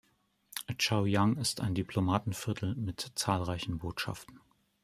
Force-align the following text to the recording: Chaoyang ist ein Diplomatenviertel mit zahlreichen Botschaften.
Chaoyang 0.79 1.37
ist 1.37 1.61
ein 1.61 1.75
Diplomatenviertel 1.75 2.73
mit 2.73 3.11
zahlreichen 3.13 3.77
Botschaften. 3.77 4.39